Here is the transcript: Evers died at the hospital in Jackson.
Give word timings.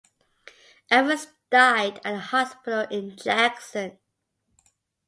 Evers 0.89 1.27
died 1.51 1.97
at 1.97 2.11
the 2.13 2.17
hospital 2.17 2.87
in 2.89 3.15
Jackson. 3.15 3.99